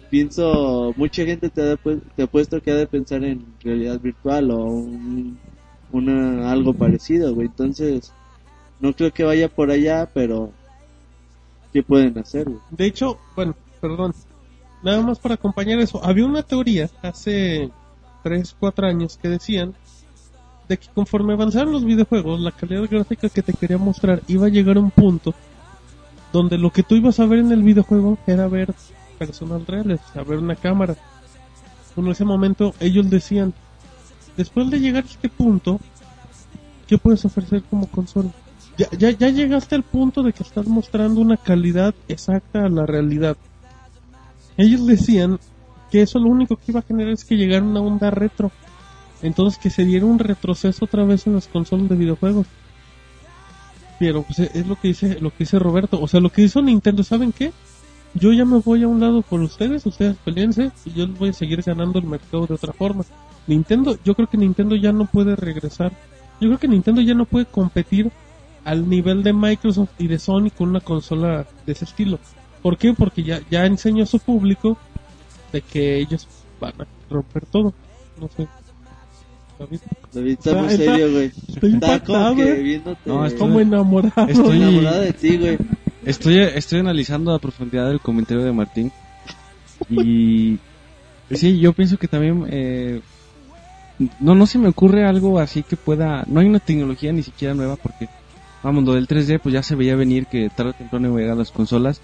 Pienso, 0.08 0.94
mucha 0.96 1.24
gente 1.24 1.50
te 1.50 1.72
ha, 1.72 1.76
te 1.76 2.22
ha 2.22 2.26
puesto 2.28 2.62
que 2.62 2.70
ha 2.70 2.76
de 2.76 2.86
pensar 2.86 3.24
en 3.24 3.44
realidad 3.60 4.00
virtual 4.00 4.52
o 4.52 4.64
un, 4.64 5.36
una, 5.90 6.52
algo 6.52 6.72
parecido, 6.72 7.34
güey. 7.34 7.48
Entonces, 7.48 8.12
no 8.78 8.92
creo 8.94 9.12
que 9.12 9.24
vaya 9.24 9.48
por 9.48 9.72
allá, 9.72 10.08
pero 10.14 10.52
¿qué 11.72 11.82
pueden 11.82 12.16
hacer? 12.18 12.44
güey? 12.44 12.60
De 12.70 12.86
hecho, 12.86 13.18
bueno, 13.34 13.56
perdón. 13.80 14.14
Nada 14.84 15.02
más 15.02 15.18
para 15.18 15.34
acompañar 15.34 15.80
eso. 15.80 16.04
Había 16.04 16.26
una 16.26 16.44
teoría 16.44 16.88
hace 17.02 17.70
3, 18.22 18.56
4 18.60 18.86
años 18.86 19.18
que 19.20 19.28
decían 19.28 19.74
de 20.68 20.78
que 20.78 20.88
conforme 20.94 21.32
avanzaron 21.32 21.72
los 21.72 21.84
videojuegos, 21.84 22.40
la 22.40 22.52
calidad 22.52 22.88
gráfica 22.90 23.28
que 23.28 23.42
te 23.42 23.52
quería 23.52 23.78
mostrar 23.78 24.22
iba 24.26 24.46
a 24.46 24.50
llegar 24.50 24.76
a 24.76 24.80
un 24.80 24.90
punto 24.90 25.34
donde 26.32 26.58
lo 26.58 26.70
que 26.70 26.82
tú 26.82 26.96
ibas 26.96 27.20
a 27.20 27.26
ver 27.26 27.38
en 27.38 27.52
el 27.52 27.62
videojuego 27.62 28.18
era 28.26 28.48
ver 28.48 28.74
personas 29.18 29.66
reales, 29.66 30.00
sea, 30.12 30.22
ver 30.22 30.38
una 30.38 30.56
cámara. 30.56 30.96
En 31.96 32.06
ese 32.08 32.24
momento 32.24 32.74
ellos 32.80 33.08
decían, 33.08 33.54
después 34.36 34.68
de 34.70 34.80
llegar 34.80 35.04
a 35.04 35.06
este 35.06 35.28
punto, 35.28 35.80
¿qué 36.86 36.98
puedes 36.98 37.24
ofrecer 37.24 37.62
como 37.70 37.86
consola? 37.86 38.30
Ya, 38.76 38.88
ya, 38.90 39.10
ya 39.10 39.30
llegaste 39.30 39.74
al 39.74 39.82
punto 39.82 40.22
de 40.22 40.34
que 40.34 40.42
estás 40.42 40.66
mostrando 40.66 41.20
una 41.20 41.38
calidad 41.38 41.94
exacta 42.08 42.66
a 42.66 42.68
la 42.68 42.84
realidad. 42.84 43.36
Ellos 44.58 44.86
decían 44.86 45.38
que 45.90 46.02
eso 46.02 46.18
lo 46.18 46.28
único 46.28 46.56
que 46.56 46.72
iba 46.72 46.80
a 46.80 46.82
generar 46.82 47.12
es 47.12 47.24
que 47.24 47.36
llegara 47.36 47.64
una 47.64 47.80
onda 47.80 48.10
retro. 48.10 48.50
Entonces 49.22 49.58
que 49.58 49.70
se 49.70 49.84
diera 49.84 50.06
un 50.06 50.18
retroceso 50.18 50.84
otra 50.84 51.04
vez 51.04 51.26
en 51.26 51.34
las 51.34 51.48
consolas 51.48 51.88
de 51.88 51.96
videojuegos. 51.96 52.46
Pero 53.98 54.22
pues 54.22 54.38
e- 54.38 54.50
es 54.54 54.66
lo 54.66 54.76
que 54.76 54.88
dice, 54.88 55.18
lo 55.20 55.30
que 55.30 55.38
dice 55.40 55.58
Roberto. 55.58 56.00
O 56.00 56.08
sea, 56.08 56.20
lo 56.20 56.30
que 56.30 56.42
hizo 56.42 56.60
Nintendo, 56.62 57.02
¿saben 57.02 57.32
qué? 57.32 57.52
Yo 58.14 58.32
ya 58.32 58.44
me 58.44 58.58
voy 58.58 58.82
a 58.82 58.88
un 58.88 59.00
lado 59.00 59.22
por 59.22 59.40
ustedes, 59.40 59.84
ustedes 59.84 60.16
peleense 60.24 60.70
y 60.84 60.92
yo 60.92 61.06
voy 61.08 61.30
a 61.30 61.32
seguir 61.34 61.62
ganando 61.62 61.98
el 61.98 62.06
mercado 62.06 62.46
de 62.46 62.54
otra 62.54 62.72
forma. 62.72 63.04
Nintendo, 63.46 63.98
yo 64.04 64.14
creo 64.14 64.28
que 64.28 64.38
Nintendo 64.38 64.74
ya 64.76 64.92
no 64.92 65.06
puede 65.06 65.36
regresar. 65.36 65.92
Yo 66.40 66.48
creo 66.48 66.58
que 66.58 66.68
Nintendo 66.68 67.00
ya 67.00 67.14
no 67.14 67.24
puede 67.26 67.46
competir 67.46 68.10
al 68.64 68.88
nivel 68.88 69.22
de 69.22 69.32
Microsoft 69.32 69.90
y 69.98 70.08
de 70.08 70.18
Sony 70.18 70.50
con 70.56 70.70
una 70.70 70.80
consola 70.80 71.46
de 71.64 71.72
ese 71.72 71.84
estilo. 71.84 72.18
¿Por 72.62 72.78
qué? 72.78 72.92
Porque 72.94 73.22
ya, 73.22 73.40
ya 73.50 73.64
enseñó 73.64 74.02
a 74.02 74.06
su 74.06 74.18
público 74.18 74.76
de 75.52 75.60
que 75.62 75.98
ellos 75.98 76.26
van 76.60 76.72
a 76.80 76.86
romper 77.10 77.46
todo. 77.46 77.72
No 78.20 78.28
sé. 78.36 78.48
David, 79.58 79.78
David, 80.12 80.30
está 80.32 80.50
Está- 80.50 80.62
muy 80.62 80.76
serio, 80.76 81.12
güey. 81.12 81.24
Estoy 81.26 81.54
Está 81.54 81.66
impactado, 81.68 82.28
como 82.34 82.44
que 82.44 82.52
viéndote 82.54 83.00
No, 83.06 83.26
estoy- 83.26 83.38
Como 83.38 83.60
enamorado. 83.60 84.26
Estoy- 84.28 84.56
enamorado 84.62 85.00
de 85.00 85.12
ti, 85.12 85.36
güey. 85.38 85.58
Estoy, 86.04 86.38
estoy 86.38 86.80
analizando 86.80 87.34
a 87.34 87.38
profundidad 87.38 87.90
el 87.90 88.00
comentario 88.00 88.44
de 88.44 88.52
Martín. 88.52 88.92
Y 89.90 90.58
sí, 91.30 91.58
yo 91.58 91.72
pienso 91.72 91.96
que 91.98 92.08
también 92.08 92.46
eh, 92.48 93.00
no 94.20 94.34
no 94.34 94.46
se 94.46 94.58
me 94.58 94.68
ocurre 94.68 95.04
algo 95.06 95.38
así 95.38 95.62
que 95.62 95.76
pueda, 95.76 96.24
no 96.28 96.40
hay 96.40 96.46
una 96.46 96.60
tecnología 96.60 97.12
ni 97.12 97.22
siquiera 97.22 97.54
nueva 97.54 97.76
porque 97.76 98.08
vamos, 98.62 98.84
lo 98.84 98.94
del 98.94 99.06
3D 99.08 99.40
pues 99.42 99.52
ya 99.52 99.62
se 99.62 99.74
veía 99.74 99.96
venir 99.96 100.26
que 100.26 100.48
tarde 100.48 100.70
o 100.70 100.74
temprano 100.74 101.08
iba 101.08 101.16
a 101.16 101.20
llegar 101.20 101.34
a 101.36 101.38
las 101.38 101.50
consolas 101.50 102.00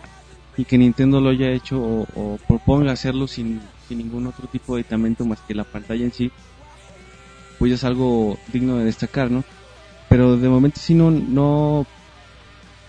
y 0.57 0.65
que 0.65 0.77
Nintendo 0.79 1.21
lo 1.21 1.31
haya 1.31 1.51
hecho 1.51 1.81
o, 1.81 2.07
o 2.15 2.39
proponga 2.47 2.93
hacerlo 2.93 3.27
sin, 3.27 3.61
sin 3.89 3.99
ningún 3.99 4.27
otro 4.27 4.47
tipo 4.49 4.75
de 4.75 4.83
aditamento 4.83 5.25
más 5.25 5.41
que 5.41 5.55
la 5.55 5.65
pantalla 5.65 6.05
en 6.05 6.13
sí, 6.13 6.31
pues 7.63 7.71
ya 7.71 7.75
es 7.77 7.85
algo 7.85 8.39
digno 8.53 8.77
de 8.79 8.85
destacar, 8.87 9.31
¿no? 9.31 9.45
Pero 10.09 10.37
de 10.37 10.49
momento 10.49 10.81
sí 10.81 10.95
no, 10.95 11.13
no, 11.13 11.87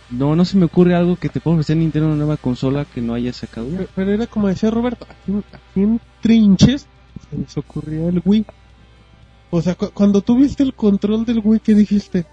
no, 0.09 0.35
no 0.35 0.45
se 0.45 0.57
me 0.57 0.65
ocurre 0.65 0.95
algo 0.95 1.15
que 1.15 1.29
te 1.29 1.39
pueda 1.39 1.57
ofrecer 1.57 1.77
Nintendo 1.77 2.07
una 2.07 2.15
nueva 2.17 2.37
consola 2.37 2.83
que 2.83 2.99
no 2.99 3.13
haya 3.13 3.31
sacado. 3.33 3.67
Pero- 3.69 3.87
Pero 3.95 4.11
era 4.13 4.25
como 4.25 4.47
decía 4.47 4.71
Roberto, 4.71 5.05
aquí, 5.07 5.31
en- 5.31 5.43
aquí 5.53 5.81
en 5.83 6.01
Trinches 6.21 6.87
se 7.29 7.37
les 7.37 7.55
ocurrió 7.55 8.09
el 8.09 8.19
Wii. 8.25 8.47
O 9.51 9.61
sea, 9.61 9.75
cu- 9.75 9.91
cuando 9.93 10.21
tú 10.21 10.37
viste 10.37 10.63
el 10.63 10.73
control 10.73 11.23
del 11.23 11.39
Wii, 11.43 11.59
¿qué 11.59 11.75
dijiste? 11.75 12.25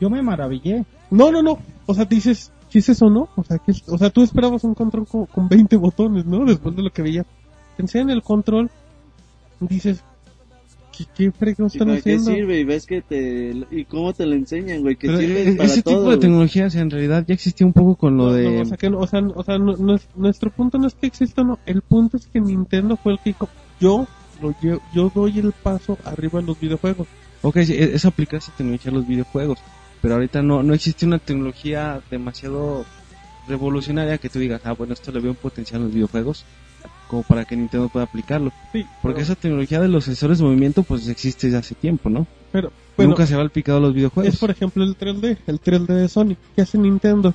Yo 0.00 0.08
me 0.08 0.22
maravillé. 0.22 0.86
No, 1.10 1.30
no, 1.30 1.42
no. 1.42 1.58
O 1.84 1.92
sea, 1.92 2.06
dices, 2.06 2.50
¿qué 2.70 2.78
es 2.78 2.88
eso, 2.88 3.10
no? 3.10 3.28
O 3.36 3.44
sea, 3.44 3.58
¿qué 3.58 3.72
es- 3.72 3.86
o 3.86 3.98
sea 3.98 4.08
tú 4.08 4.22
esperabas 4.22 4.64
un 4.64 4.72
control 4.74 5.06
con, 5.06 5.26
con 5.26 5.46
20 5.46 5.76
botones, 5.76 6.24
¿no? 6.24 6.46
Después 6.46 6.74
de 6.74 6.82
lo 6.84 6.90
que 6.90 7.02
veías. 7.02 7.26
Te 7.76 7.82
enseñan 7.82 8.08
el 8.08 8.22
control, 8.22 8.70
dices, 9.60 10.02
¿qué, 11.14 11.24
¿Y 11.24 11.28
están 11.28 11.68
para 11.68 11.68
qué 11.68 11.98
haciendo? 11.98 12.30
sirve? 12.32 12.60
Y 12.60 12.64
ves 12.64 12.86
que 12.86 13.02
te... 13.02 13.52
¿Y 13.70 13.84
cómo 13.84 14.12
te 14.12 14.26
lo 14.26 14.34
enseñan, 14.34 14.80
güey? 14.82 14.96
Que 14.96 15.06
Pero, 15.08 15.18
sirve 15.20 15.48
eh, 15.50 15.52
para 15.56 15.68
ese 15.68 15.82
todo, 15.82 15.94
tipo 15.94 16.00
de 16.02 16.06
güey. 16.16 16.20
tecnologías 16.20 16.74
en 16.74 16.90
realidad 16.90 17.24
ya 17.26 17.34
existía 17.34 17.66
un 17.66 17.72
poco 17.72 17.94
con 17.96 18.16
lo 18.16 18.26
No, 18.28 18.32
de... 18.32 18.44
no, 18.50 18.62
o 18.62 18.64
sea, 18.64 18.76
que, 18.76 18.90
no- 18.90 18.98
o 18.98 19.06
sea, 19.06 19.20
o 19.20 19.42
sea, 19.44 19.58
no- 19.58 19.76
no 19.76 19.94
es- 19.94 20.08
nuestro 20.16 20.50
punto 20.50 20.78
no 20.78 20.86
es 20.86 20.94
que 20.94 21.06
exista, 21.06 21.42
no. 21.44 21.58
El 21.66 21.82
punto 21.82 22.16
es 22.16 22.26
que 22.26 22.40
Nintendo 22.40 22.96
fue 22.96 23.12
el 23.12 23.18
que 23.18 23.30
dijo, 23.30 23.48
yo, 23.80 24.06
lo 24.42 24.52
lle- 24.54 24.80
yo 24.94 25.10
doy 25.14 25.38
el 25.38 25.52
paso 25.52 25.98
arriba 26.04 26.40
en 26.40 26.46
los 26.46 26.58
videojuegos. 26.60 27.06
Ok, 27.42 27.58
sí, 27.62 27.74
e- 27.74 27.94
eso 27.94 28.08
aplica 28.08 28.36
esa 28.36 28.52
tecnología 28.56 28.90
a 28.90 28.94
los 28.94 29.06
videojuegos, 29.06 29.58
pero 30.02 30.14
ahorita 30.14 30.42
no, 30.42 30.62
no 30.62 30.74
existe 30.74 31.06
una 31.06 31.18
tecnología 31.18 32.00
demasiado 32.10 32.84
revolucionaria 33.48 34.18
que 34.18 34.28
tú 34.28 34.38
digas, 34.38 34.60
ah, 34.64 34.72
bueno, 34.72 34.92
esto 34.92 35.10
le 35.12 35.20
veo 35.20 35.30
un 35.32 35.36
potencial 35.36 35.80
en 35.80 35.86
los 35.86 35.94
videojuegos, 35.94 36.44
como 37.10 37.24
para 37.24 37.44
que 37.44 37.56
Nintendo 37.56 37.88
pueda 37.88 38.04
aplicarlo. 38.04 38.52
Sí, 38.72 38.84
Porque 39.02 39.16
pero- 39.16 39.24
esa 39.24 39.34
tecnología 39.34 39.80
de 39.80 39.88
los 39.88 40.04
sensores 40.04 40.38
de 40.38 40.44
movimiento, 40.44 40.82
pues 40.84 41.08
existe 41.08 41.48
desde 41.48 41.58
hace 41.58 41.74
tiempo, 41.74 42.08
¿no? 42.08 42.26
pero, 42.52 42.72
bueno, 42.96 43.10
Nunca 43.10 43.26
se 43.26 43.34
va 43.36 43.42
al 43.42 43.50
picado 43.50 43.78
a 43.78 43.80
los 43.80 43.94
videojuegos. 43.94 44.32
es 44.34 44.38
por 44.40 44.50
ejemplo 44.50 44.82
el 44.84 44.96
3D, 44.96 45.36
el 45.46 45.60
3D 45.60 45.86
de 45.94 46.08
Sony, 46.08 46.36
que 46.54 46.62
hace 46.62 46.78
Nintendo. 46.78 47.34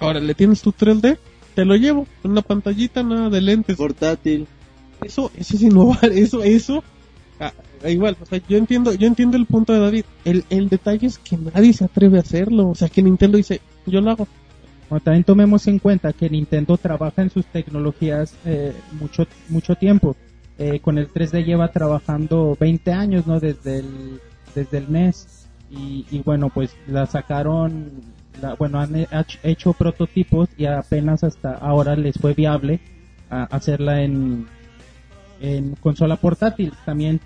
Ahora, 0.00 0.20
le 0.20 0.34
tienes 0.34 0.60
tu 0.62 0.72
3D, 0.72 1.18
te 1.54 1.64
lo 1.64 1.76
llevo, 1.76 2.06
en 2.24 2.32
una 2.32 2.42
pantallita, 2.42 3.02
nada 3.02 3.30
de 3.30 3.40
lentes. 3.40 3.76
Portátil. 3.76 4.46
Eso, 5.02 5.30
eso 5.36 5.56
es 5.56 5.62
innovar, 5.62 6.04
eso, 6.12 6.42
eso. 6.42 6.82
ah, 7.40 7.52
igual, 7.88 8.16
o 8.22 8.26
sea, 8.26 8.40
yo 8.48 8.56
entiendo, 8.56 8.92
yo 8.94 9.06
entiendo 9.06 9.36
el 9.36 9.46
punto 9.46 9.72
de 9.72 9.78
David. 9.80 10.04
El, 10.24 10.44
el 10.50 10.68
detalle 10.68 11.06
es 11.06 11.18
que 11.18 11.36
nadie 11.36 11.72
se 11.72 11.84
atreve 11.84 12.18
a 12.18 12.22
hacerlo. 12.22 12.68
O 12.70 12.74
sea, 12.74 12.88
que 12.88 13.02
Nintendo 13.02 13.36
dice, 13.36 13.60
yo 13.86 14.00
lo 14.00 14.10
hago. 14.10 14.28
También 15.00 15.24
tomemos 15.24 15.66
en 15.66 15.78
cuenta 15.78 16.12
que 16.12 16.28
Nintendo 16.30 16.76
trabaja 16.76 17.22
en 17.22 17.30
sus 17.30 17.44
tecnologías 17.46 18.34
eh, 18.44 18.72
mucho 19.00 19.26
mucho 19.48 19.74
tiempo. 19.74 20.16
Eh, 20.58 20.78
con 20.80 20.98
el 20.98 21.12
3D 21.12 21.44
lleva 21.44 21.68
trabajando 21.72 22.56
20 22.60 22.92
años, 22.92 23.26
¿no? 23.26 23.40
Desde 23.40 23.80
el, 23.80 24.20
desde 24.54 24.78
el 24.78 24.92
NES. 24.92 25.48
Y, 25.70 26.06
y 26.10 26.20
bueno, 26.20 26.50
pues 26.50 26.76
la 26.86 27.06
sacaron, 27.06 27.90
la- 28.40 28.54
bueno, 28.54 28.78
han 28.80 29.06
hecho 29.42 29.72
prototipos 29.72 30.48
y 30.56 30.66
apenas 30.66 31.24
hasta 31.24 31.54
ahora 31.54 31.96
les 31.96 32.16
fue 32.16 32.34
viable 32.34 32.78
hacerla 33.30 34.02
en, 34.02 34.46
consola 35.80 36.16
portátil. 36.16 36.72
También 36.84 37.20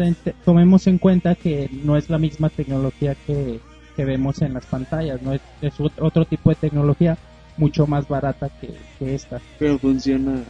tomemos 0.45 0.87
en 0.87 0.99
cuenta 0.99 1.35
que 1.35 1.69
no 1.85 1.97
es 1.97 2.09
la 2.09 2.19
misma 2.19 2.49
tecnología 2.49 3.15
que, 3.27 3.61
que 3.97 4.05
vemos 4.05 4.41
en 4.43 4.55
las 4.55 4.65
pantallas, 4.67 5.21
no 5.23 5.35
es, 5.35 5.41
es 5.61 5.79
ot- 5.79 5.93
otro 6.01 6.25
tipo 6.25 6.51
de 6.51 6.57
tecnología 6.57 7.19
mucho 7.59 7.87
más 7.87 8.09
barata 8.09 8.49
que, 8.61 8.71
que 8.99 9.15
esta. 9.15 9.41
Pero 9.59 9.79
funciona. 9.79 10.43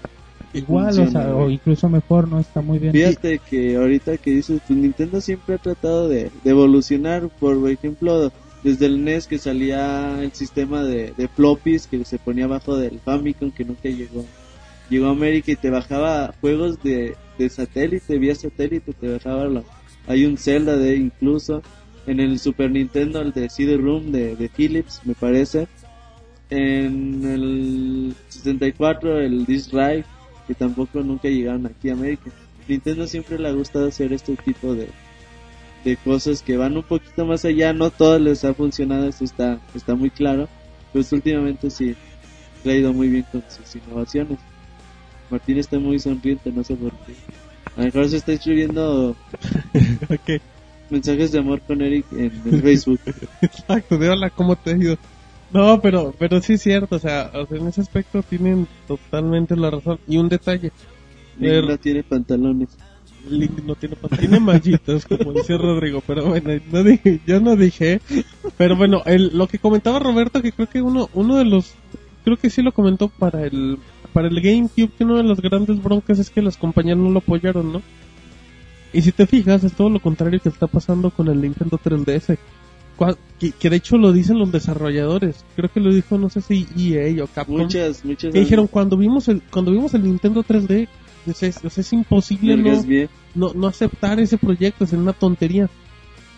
Igual, 0.55 0.89
o 0.91 0.95
funciona, 0.95 1.25
sea, 1.27 1.35
o 1.37 1.51
incluso 1.51 1.89
mejor, 1.89 2.27
¿no? 2.29 2.39
Está 2.41 2.61
muy 2.63 2.79
bien. 2.79 2.93
Fíjate 2.93 3.39
que 3.39 3.77
ahorita 3.77 4.17
que 4.17 4.31
dices, 4.31 4.61
pues 4.67 4.79
Nintendo 4.79 5.21
siempre 5.21 5.57
ha 5.57 5.59
tratado 5.59 6.09
de, 6.09 6.31
de 6.45 6.51
evolucionar. 6.51 7.29
Por 7.41 7.69
ejemplo, 7.71 8.33
desde 8.65 8.87
el 8.87 9.05
NES 9.05 9.27
que 9.27 9.39
salía 9.39 10.23
el 10.23 10.33
sistema 10.33 10.83
de, 10.85 11.13
de 11.17 11.29
floppies 11.29 11.87
que 11.87 12.05
se 12.05 12.19
ponía 12.19 12.45
abajo 12.47 12.77
del 12.77 12.99
Famicom 13.01 13.51
que 13.51 13.65
nunca 13.65 13.89
llegó. 13.89 14.25
Llegó 14.89 15.09
a 15.09 15.11
América 15.11 15.53
y 15.53 15.57
te 15.57 15.69
bajaba 15.69 16.33
juegos 16.41 16.83
de, 16.83 17.15
de 17.39 17.49
satélite, 17.51 18.19
vía 18.19 18.35
satélite, 18.35 18.95
te 18.95 19.13
bajaba 19.13 19.45
los- 19.45 19.65
hay 20.07 20.25
un 20.25 20.39
Zelda 20.39 20.79
de 20.79 20.97
incluso 20.97 21.63
en 22.07 22.21
el 22.21 22.39
Super 22.39 22.71
Nintendo 22.71 23.21
el 23.21 23.33
de 23.33 23.51
CD 23.51 23.77
Room 23.77 24.11
de, 24.13 24.35
de 24.35 24.49
Philips 24.49 25.03
me 25.05 25.13
parece 25.15 25.69
en 26.51 27.25
el 27.25 28.15
64 28.29 29.21
el 29.21 29.45
Disc 29.45 29.71
Drive 29.71 30.05
que 30.47 30.55
tampoco 30.55 31.01
nunca 31.03 31.29
llegaron 31.29 31.67
aquí 31.67 31.91
a 31.91 31.93
América 31.93 32.31
Nintendo 32.69 33.07
siempre 33.07 33.39
le 33.39 33.49
ha 33.49 33.53
gustado 33.53 33.89
hacer 33.89 34.13
este 34.13 34.37
tipo 34.37 34.75
de, 34.75 34.91
de 35.85 35.97
cosas 35.97 36.43
que 36.43 36.57
van 36.57 36.77
un 36.77 36.83
poquito 36.83 37.25
más 37.25 37.45
allá. 37.45 37.73
No 37.73 37.91
todas 37.91 38.21
les 38.21 38.45
ha 38.45 38.53
funcionado, 38.53 39.09
eso 39.09 39.25
está, 39.25 39.59
está 39.75 39.95
muy 39.95 40.11
claro. 40.11 40.49
Pues 40.93 41.11
últimamente 41.13 41.71
sí 41.71 41.97
le 42.65 42.73
ha 42.73 42.77
ido 42.77 42.93
muy 42.93 43.09
bien 43.09 43.25
con 43.33 43.43
sus 43.49 43.75
innovaciones. 43.77 44.39
Martín 45.31 45.59
está 45.59 45.79
muy 45.79 45.99
sonriente, 45.99 46.53
no 46.53 46.63
sé 46.63 46.75
por 46.75 46.93
qué. 46.93 47.15
A 47.77 47.81
lo 47.81 47.87
mejor 47.87 48.09
se 48.09 48.17
está 48.19 48.33
escribiendo 48.33 49.17
mensajes 50.91 51.33
de 51.33 51.39
amor 51.39 51.61
con 51.63 51.81
Eric 51.81 52.07
en 52.13 52.31
Facebook. 52.61 53.01
exacto, 53.41 53.99
de 53.99 54.11
hola, 54.11 54.31
¿cómo 54.31 54.57
te 54.57 54.73
ha 54.73 54.77
ido? 54.77 54.99
No, 55.51 55.81
pero, 55.81 56.15
pero 56.19 56.41
sí 56.43 56.55
es 56.55 56.63
cierto, 56.63 56.97
o 56.97 56.99
sea, 56.99 57.31
o 57.35 57.47
sea, 57.47 57.57
en 57.59 57.69
ese 57.69 57.81
aspecto 57.81 58.23
tienen 58.23 58.69
totalmente 58.87 59.57
la 59.57 59.71
razón. 59.71 59.99
Y 60.07 60.19
un 60.19 60.29
detalle, 60.29 60.73
Er- 61.41 61.65
no 61.65 61.79
tiene 61.79 62.03
pantalones. 62.03 62.77
Link 63.29 63.63
no 63.65 63.75
tiene 63.75 63.97
pan- 63.97 64.19
tiene 64.19 64.41
mallitos, 64.41 65.05
como 65.07 65.33
dice 65.33 65.57
Rodrigo, 65.59 66.03
pero 66.07 66.27
bueno, 66.27 66.51
no 66.71 66.85
dije, 66.85 67.21
yo 67.27 67.41
no 67.41 67.57
dije, 67.57 68.01
pero 68.57 68.77
bueno, 68.77 69.03
el, 69.07 69.37
lo 69.37 69.47
que 69.49 69.59
comentaba 69.59 69.99
Roberto, 69.99 70.41
que 70.41 70.53
creo 70.53 70.69
que 70.69 70.81
uno, 70.83 71.09
uno 71.15 71.37
de 71.37 71.45
los, 71.45 71.75
creo 72.25 72.37
que 72.37 72.51
sí 72.51 72.63
lo 72.63 72.73
comentó 72.73 73.09
para 73.09 73.45
el, 73.45 73.79
para 74.13 74.29
el 74.29 74.41
GameCube, 74.41 74.91
que 74.97 75.05
uno 75.05 75.17
de 75.17 75.25
los 75.25 75.41
grandes 75.41 75.83
broncas 75.83 76.19
es 76.19 76.31
que 76.31 76.43
las 76.43 76.57
compañías 76.57 76.97
no 76.97 77.11
lo 77.11 77.19
apoyaron, 77.19 77.73
¿no? 77.73 77.83
Y 78.93 79.03
si 79.03 79.13
te 79.13 79.27
fijas, 79.27 79.65
es 79.65 79.75
todo 79.75 79.91
lo 79.91 80.01
contrario 80.01 80.41
que 80.41 80.49
está 80.49 80.67
pasando 80.67 81.11
con 81.11 81.29
el 81.29 81.41
Nintendo 81.43 81.79
3DS. 81.79 82.39
Cua- 82.99 83.17
Que, 83.39 83.53
que 83.53 83.71
de 83.71 83.77
hecho 83.77 83.97
lo 83.97 84.13
dicen 84.13 84.39
los 84.39 84.51
desarrolladores. 84.51 85.45
Creo 85.55 85.71
que 85.73 85.79
lo 85.81 85.95
dijo, 85.95 86.19
no 86.19 86.29
sé 86.29 86.41
si 86.41 86.67
EA 86.77 87.23
o 87.23 87.29
Capcom. 87.29 87.59
Muchas, 87.59 88.05
muchas. 88.05 88.33
que 88.33 88.41
dijeron 88.41 88.67
cuando 88.67 88.97
vimos 88.97 89.29
el, 89.29 89.41
cuando 89.51 89.71
vimos 89.71 89.95
el 89.95 90.03
Nintendo 90.03 90.43
3D, 90.43 90.89
es, 91.27 91.43
es, 91.43 91.79
es 91.79 91.93
imposible 91.93 92.57
no, 92.57 92.83
no, 93.35 93.53
no 93.55 93.67
aceptar 93.69 94.19
ese 94.19 94.39
proyecto, 94.39 94.85
es 94.85 94.93
una 94.93 95.13
tontería. 95.13 95.69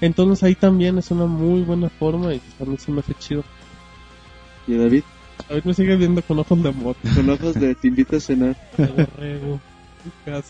Entonces 0.03 0.43
ahí 0.45 0.55
también 0.55 0.99
es 0.99 1.11
una 1.11 1.27
muy 1.27 1.63
buena 1.63 1.89
forma 1.89 2.35
y 2.35 2.41
a 2.61 2.65
mí 2.65 2.77
se 2.77 2.91
me 2.93 3.01
hace 3.01 3.15
chido. 3.15 3.45
Y 4.67 4.75
David, 4.75 5.03
A 5.49 5.55
ver, 5.55 5.65
me 5.67 5.73
sigue 5.75 5.97
viendo 5.97 6.21
con 6.23 6.39
ojos 6.39 6.63
de 6.63 6.69
amor. 6.69 6.97
con 7.15 7.29
ojos 7.31 7.55
de 7.55 7.75
te 7.75 7.89
invito 7.89 8.17
a 8.17 8.21
cenar. 8.21 8.57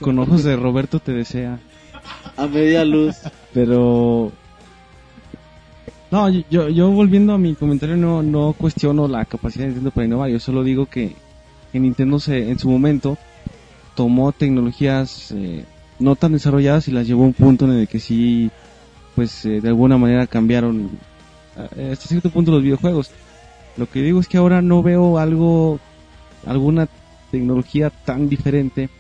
Con 0.00 0.18
ojos 0.18 0.44
de 0.44 0.56
Roberto 0.56 1.00
te 1.00 1.12
desea. 1.12 1.58
A 2.36 2.46
media 2.46 2.84
luz. 2.84 3.16
Pero... 3.52 4.32
No, 6.10 6.28
yo, 6.28 6.68
yo 6.68 6.90
volviendo 6.90 7.34
a 7.34 7.38
mi 7.38 7.54
comentario 7.54 7.96
no, 7.96 8.22
no 8.22 8.52
cuestiono 8.52 9.06
la 9.06 9.24
capacidad 9.24 9.64
de 9.64 9.68
Nintendo 9.68 9.90
para 9.92 10.06
innovar. 10.06 10.30
Yo 10.30 10.40
solo 10.40 10.64
digo 10.64 10.86
que, 10.86 11.14
que 11.70 11.78
Nintendo 11.78 12.18
se, 12.18 12.50
en 12.50 12.58
su 12.58 12.68
momento 12.68 13.16
tomó 13.94 14.32
tecnologías 14.32 15.30
eh, 15.32 15.64
no 16.00 16.16
tan 16.16 16.32
desarrolladas 16.32 16.88
y 16.88 16.92
las 16.92 17.06
llevó 17.06 17.22
a 17.22 17.26
un 17.26 17.32
punto 17.32 17.66
en 17.66 17.72
el 17.72 17.88
que 17.88 18.00
sí, 18.00 18.50
pues 19.14 19.44
eh, 19.44 19.60
de 19.60 19.68
alguna 19.68 19.98
manera 19.98 20.26
cambiaron 20.26 20.90
eh, 21.76 21.90
hasta 21.92 22.08
cierto 22.08 22.30
punto 22.30 22.50
los 22.50 22.62
videojuegos. 22.62 23.12
Lo 23.76 23.88
que 23.88 24.02
digo 24.02 24.18
es 24.18 24.26
que 24.26 24.38
ahora 24.38 24.62
no 24.62 24.82
veo 24.82 25.18
algo, 25.18 25.78
alguna 26.44 26.88
tecnología 27.30 27.90
tan 27.90 28.28
diferente 28.28 28.90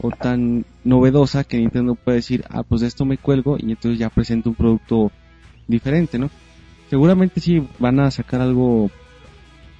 o 0.00 0.10
tan 0.10 0.64
novedosa 0.82 1.44
que 1.44 1.58
Nintendo 1.58 1.94
puede 1.94 2.16
decir, 2.16 2.44
ah, 2.50 2.64
pues 2.64 2.80
de 2.80 2.88
esto 2.88 3.04
me 3.04 3.18
cuelgo 3.18 3.56
y 3.58 3.70
entonces 3.70 4.00
ya 4.00 4.10
presento 4.10 4.50
un 4.50 4.56
producto 4.56 5.12
diferente, 5.72 6.18
¿no? 6.18 6.30
Seguramente 6.90 7.40
sí 7.40 7.66
van 7.78 7.98
a 8.00 8.10
sacar 8.10 8.40
algo, 8.40 8.90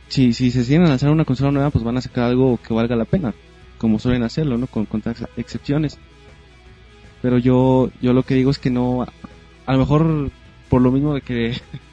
si, 0.08 0.32
si 0.32 0.50
se 0.50 0.60
deciden 0.60 0.82
a 0.84 0.88
lanzar 0.88 1.10
una 1.10 1.24
consola 1.24 1.52
nueva, 1.52 1.70
pues 1.70 1.84
van 1.84 1.96
a 1.98 2.00
sacar 2.00 2.24
algo 2.24 2.58
que 2.66 2.74
valga 2.74 2.96
la 2.96 3.04
pena, 3.04 3.34
como 3.78 3.98
suelen 3.98 4.22
hacerlo, 4.22 4.58
¿no? 4.58 4.66
Con, 4.66 4.86
con 4.86 5.02
excepciones. 5.36 5.98
Pero 7.20 7.38
yo, 7.38 7.90
yo 8.00 8.12
lo 8.12 8.24
que 8.24 8.34
digo 8.34 8.50
es 8.50 8.58
que 8.58 8.70
no, 8.70 9.02
a 9.02 9.72
lo 9.72 9.78
mejor 9.78 10.30
por 10.68 10.80
lo 10.82 10.90
mismo 10.90 11.14
de 11.14 11.20
que 11.20 11.52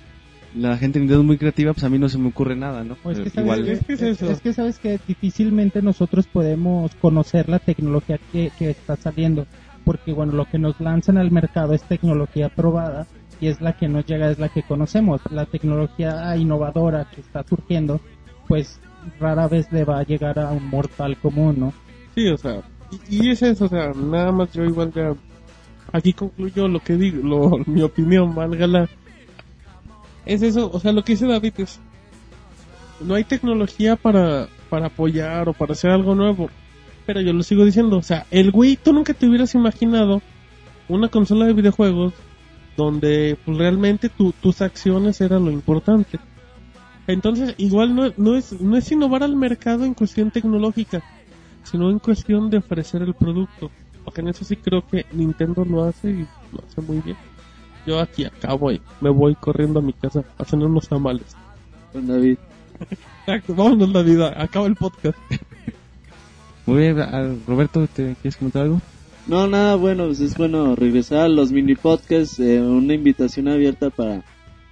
la 0.55 0.77
gente 0.77 1.03
es 1.03 1.17
muy 1.17 1.37
creativa, 1.37 1.73
pues 1.73 1.83
a 1.83 1.89
mí 1.89 1.99
no 1.99 2.09
se 2.09 2.17
me 2.17 2.29
ocurre 2.29 2.55
nada, 2.55 2.83
¿no? 2.83 2.95
Pues 3.03 3.19
que 3.19 3.27
Eh, 3.27 3.31
sabes, 3.31 3.45
igual, 3.45 3.67
es 3.67 3.85
que 3.85 3.93
es 3.93 4.01
eso. 4.01 4.31
es 4.31 4.41
que 4.41 4.53
sabes 4.53 4.79
que 4.79 4.99
difícilmente 5.07 5.81
nosotros 5.81 6.27
podemos 6.27 6.95
conocer 6.95 7.49
la 7.49 7.59
tecnología 7.59 8.19
que, 8.31 8.51
que 8.57 8.69
está 8.69 8.95
saliendo, 8.95 9.45
porque 9.83 10.13
bueno, 10.13 10.31
lo 10.33 10.45
que 10.45 10.57
nos 10.59 10.79
lanzan 10.79 11.17
al 11.17 11.29
mercado 11.29 11.73
es 11.73 11.83
tecnología 11.83 12.49
probada 12.49 13.05
y 13.41 13.47
es 13.47 13.61
la 13.61 13.73
que 13.73 13.87
nos 13.87 14.05
llega, 14.05 14.29
es 14.29 14.39
la 14.39 14.49
que 14.49 14.63
conocemos. 14.63 15.21
La 15.31 15.45
tecnología 15.45 16.35
innovadora 16.35 17.07
que 17.13 17.21
está 17.21 17.43
surgiendo, 17.43 17.99
pues 18.47 18.79
rara 19.19 19.47
vez 19.47 19.71
le 19.71 19.85
va 19.85 19.99
a 19.99 20.03
llegar 20.03 20.39
a 20.39 20.51
un 20.51 20.69
mortal 20.69 21.17
común, 21.17 21.55
¿no? 21.59 21.73
Sí, 22.15 22.27
o 22.27 22.37
sea, 22.37 22.61
y, 23.09 23.29
es 23.29 23.41
eso, 23.41 23.65
o 23.65 23.69
sea, 23.69 23.91
nada 23.93 24.31
más 24.31 24.51
yo 24.51 24.63
igual 24.63 24.91
ya 24.93 25.13
aquí 25.91 26.13
concluyo 26.13 26.67
lo 26.67 26.79
que 26.79 26.95
digo, 26.95 27.21
lo, 27.23 27.57
mi 27.65 27.81
opinión, 27.81 28.35
válgala. 28.35 28.89
Es 30.25 30.41
eso, 30.41 30.69
o 30.71 30.79
sea, 30.79 30.91
lo 30.91 31.03
que 31.03 31.13
dice 31.13 31.27
David 31.27 31.53
es, 31.57 31.79
no 32.99 33.15
hay 33.15 33.23
tecnología 33.23 33.95
para, 33.95 34.47
para 34.69 34.87
apoyar 34.87 35.47
o 35.47 35.53
para 35.53 35.71
hacer 35.71 35.91
algo 35.91 36.13
nuevo, 36.13 36.49
pero 37.05 37.21
yo 37.21 37.31
lo 37.31 37.41
sigo 37.41 37.63
diciendo, 37.63 37.97
o 37.97 38.03
sea, 38.03 38.25
el 38.29 38.51
Wii, 38.53 38.77
tú 38.77 38.93
nunca 38.93 39.13
te 39.13 39.27
hubieras 39.27 39.55
imaginado 39.55 40.21
una 40.87 41.07
consola 41.07 41.45
de 41.45 41.53
videojuegos 41.53 42.13
donde 42.79 43.37
pues, 43.45 43.57
realmente 43.57 44.09
tu- 44.09 44.31
tus 44.31 44.61
acciones 44.61 45.19
eran 45.21 45.45
lo 45.45 45.51
importante. 45.51 46.17
Entonces, 47.07 47.55
igual 47.57 47.93
no, 47.95 48.11
no, 48.17 48.35
es, 48.35 48.53
no 48.61 48.77
es 48.77 48.91
innovar 48.91 49.23
al 49.23 49.35
mercado 49.35 49.83
en 49.83 49.93
cuestión 49.93 50.31
tecnológica, 50.31 51.01
sino 51.63 51.89
en 51.89 51.99
cuestión 51.99 52.49
de 52.49 52.57
ofrecer 52.57 53.01
el 53.01 53.13
producto. 53.13 53.69
Porque 54.05 54.21
en 54.21 54.29
eso 54.29 54.45
sí 54.45 54.55
creo 54.55 54.81
que 54.87 55.05
Nintendo 55.11 55.65
lo 55.65 55.83
hace 55.83 56.09
y 56.11 56.27
lo 56.53 56.63
hace 56.67 56.81
muy 56.81 56.99
bien. 57.01 57.17
Yo 57.85 57.99
aquí 57.99 58.25
acabo 58.25 58.71
y 58.71 58.81
me 59.01 59.09
voy 59.09 59.35
corriendo 59.35 59.79
a 59.79 59.81
mi 59.83 59.93
casa 59.93 60.23
a 60.37 60.45
cenar 60.45 60.67
unos 60.67 60.87
tamales. 60.87 61.35
Con 61.91 62.07
David. 62.07 62.37
Exacto, 63.25 63.55
vámonos 63.55 63.89
la 63.89 64.01
vida, 64.03 64.41
acaba 64.41 64.67
el 64.67 64.75
podcast. 64.75 65.17
Muy 66.65 66.77
bien, 66.79 67.41
Roberto, 67.47 67.87
¿te 67.87 68.15
quieres 68.21 68.37
comentar 68.37 68.63
algo? 68.63 68.81
No, 69.29 69.47
nada, 69.47 69.75
bueno, 69.75 70.05
pues 70.07 70.19
es 70.21 70.35
bueno 70.35 70.75
regresar 70.75 71.19
a 71.21 71.27
los 71.29 71.51
mini 71.51 71.75
podcasts, 71.75 72.39
eh, 72.39 72.59
una 72.59 72.95
invitación 72.95 73.47
abierta 73.47 73.89
para, 73.91 74.23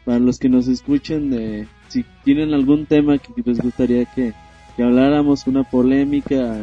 para 0.04 0.18
los 0.20 0.40
que 0.40 0.50
nos 0.50 0.68
escuchen, 0.68 1.30
de, 1.30 1.68
si 1.90 2.04
tienen 2.24 2.54
algún 2.54 2.86
tema 2.88 3.18
que 3.20 3.32
les 3.46 3.60
gustaría 3.60 4.06
que, 4.06 4.34
que 4.76 4.84
habláramos, 4.84 5.46
una 5.46 5.64
polémica, 5.64 6.58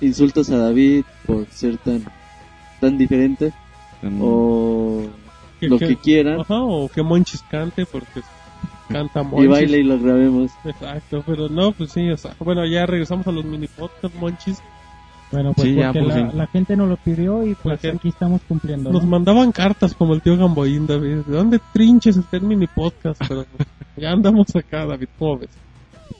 insultos 0.00 0.48
a 0.50 0.56
David 0.56 1.04
por 1.26 1.46
ser 1.50 1.76
tan, 1.78 2.02
tan 2.80 2.96
diferente, 2.98 3.52
Mm. 4.02 4.20
o 4.20 5.06
lo 5.62 5.78
que 5.78 5.96
quieran, 5.96 6.40
Ajá, 6.40 6.60
o 6.62 6.86
que 6.90 7.02
Monchis 7.02 7.42
cante 7.50 7.86
porque 7.86 8.20
canta 8.90 9.22
Monchis. 9.22 9.44
y 9.44 9.48
baile 9.48 9.78
y 9.78 9.82
lo 9.84 9.98
grabemos. 9.98 10.50
Exacto, 10.66 11.24
pero 11.26 11.48
no, 11.48 11.72
pues 11.72 11.92
sí, 11.92 12.08
o 12.10 12.16
sea, 12.18 12.34
bueno, 12.40 12.66
ya 12.66 12.84
regresamos 12.84 13.26
a 13.26 13.32
los 13.32 13.44
mini 13.46 13.66
podcast 13.68 14.14
Monchis. 14.16 14.58
Bueno, 15.32 15.52
pues 15.54 15.68
Sí, 15.68 15.74
ya, 15.74 15.86
porque 15.92 15.98
por 16.00 16.08
la, 16.08 16.14
fin. 16.14 16.38
la 16.38 16.46
gente 16.46 16.76
nos 16.76 16.88
lo 16.88 16.96
pidió 16.96 17.44
y 17.46 17.54
pues 17.54 17.66
La 17.66 17.76
gente- 17.78 17.96
aquí 17.98 18.08
estamos 18.10 18.40
cumpliendo. 18.48 18.92
Nos 18.92 19.02
¿no? 19.02 19.08
mandaban 19.10 19.50
cartas 19.52 19.92
como 19.94 20.14
el 20.14 20.22
tío 20.22 20.36
Gamboín, 20.36 20.86
David. 20.86 21.18
¿De 21.26 21.36
dónde 21.36 21.60
trinches 21.72 22.16
está 22.16 22.36
el 22.36 22.44
mini 22.44 22.66
podcast? 22.68 23.20
Pero 23.28 23.44
ya 23.96 24.10
andamos 24.12 24.54
acá, 24.54 24.86
David, 24.86 25.08
¿cómo 25.18 25.38
ves? 25.38 25.50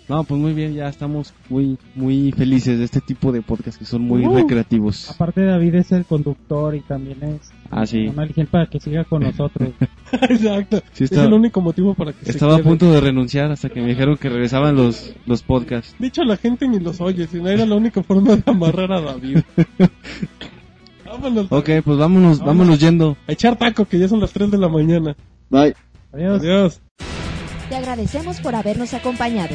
No, 0.09 0.23
pues 0.23 0.41
muy 0.41 0.53
bien, 0.53 0.73
ya 0.73 0.89
estamos 0.89 1.35
muy 1.49 1.79
muy 1.97 2.31
felices 2.31 2.79
de 2.79 2.85
este 2.85 3.01
tipo 3.01 3.33
de 3.33 3.43
podcasts 3.43 3.77
que 3.77 3.85
son 3.85 4.03
muy 4.03 4.25
Uh. 4.25 4.37
recreativos. 4.37 5.11
Aparte 5.11 5.45
David 5.45 5.75
es 5.75 5.91
el 5.91 6.05
conductor 6.05 6.77
y 6.77 6.81
también 6.81 7.23
es 7.25 7.51
Ah, 7.73 7.85
sí. 7.87 8.13
para 8.49 8.67
que 8.67 8.79
siga 8.79 9.03
con 9.03 9.23
nosotros. 9.25 9.71
Exacto. 10.13 10.79
Sí, 10.93 11.05
Es 11.05 11.11
está- 11.13 11.25
el 11.25 11.33
único 11.33 11.61
motivo 11.61 11.95
para 11.95 12.13
que 12.13 12.25
se 12.25 12.31
Estaba 12.31 12.55
a 12.55 12.57
quede. 12.59 12.69
punto 12.69 12.93
de 12.93 13.01
renunciar 13.01 13.51
hasta 13.51 13.69
que 13.69 13.81
me 13.81 13.89
dijeron 13.89 14.17
que 14.17 14.29
regresaban 14.29 14.77
los, 14.77 15.13
los 15.27 15.43
podcasts. 15.43 15.97
De 15.99 16.07
hecho, 16.07 16.23
la 16.23 16.37
gente 16.37 16.69
ni 16.69 16.79
los 16.79 17.01
oye, 17.01 17.27
sino 17.27 17.49
era 17.49 17.67
la 17.67 17.75
única 17.75 18.03
forma 18.05 18.37
de 18.37 18.43
amarrar 18.47 18.93
a 18.93 19.01
David. 19.01 19.39
Vámonos. 21.05 21.47
Ok, 21.51 21.71
pues 21.85 21.99
vámonos, 21.99 22.41
vámonos 22.41 22.79
yendo. 22.79 23.17
A 23.27 23.33
echar 23.33 23.57
taco, 23.57 23.85
que 23.87 23.99
ya 23.99 24.07
son 24.09 24.21
las 24.21 24.33
3 24.33 24.51
de 24.51 24.59
la 24.59 24.69
mañana. 24.69 25.17
Bye. 25.51 25.75
Adiós. 26.13 26.41
Adiós. 26.41 26.81
Te 27.69 27.75
agradecemos 27.77 28.41
por 28.41 28.55
habernos 28.55 28.93
acompañado. 28.95 29.55